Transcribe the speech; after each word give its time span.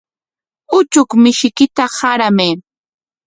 Uchuk 0.77 1.09
mishiykita 1.23 1.83
qaramay. 1.95 2.51